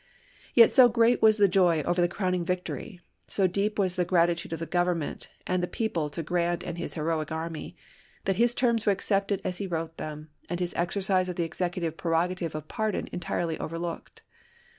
[0.55, 4.03] 1 Yet so great was the joy over the crowning victory, so deep was the
[4.03, 7.75] gratitude of the Government and the people to Grant and his heroic army,
[8.25, 11.97] that his terms were accepted as he wrote them, and his exercise of the Executive
[11.97, 14.23] pre rogative of pardon entirely overlooked.